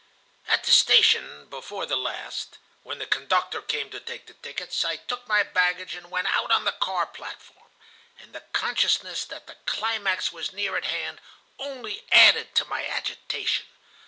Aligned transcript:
"At 0.47 0.63
the 0.63 0.71
station 0.71 1.45
before 1.47 1.85
the 1.85 1.95
last, 1.95 2.57
when 2.81 2.97
the 2.97 3.05
conductor 3.05 3.61
came 3.61 3.91
to 3.91 3.99
take 3.99 4.25
the 4.25 4.33
tickets, 4.33 4.83
I 4.83 4.95
took 4.95 5.27
my 5.27 5.43
baggage 5.43 5.93
and 5.93 6.09
went 6.09 6.25
out 6.35 6.49
on 6.49 6.65
the 6.65 6.71
car 6.71 7.05
platform, 7.05 7.69
and 8.17 8.33
the 8.33 8.41
consciousness 8.51 9.23
that 9.25 9.45
the 9.45 9.57
climax 9.67 10.31
was 10.31 10.53
near 10.53 10.75
at 10.75 10.85
hand 10.85 11.21
only 11.59 12.03
added 12.11 12.55
to 12.55 12.65
my 12.65 12.83
agitation. 12.83 13.67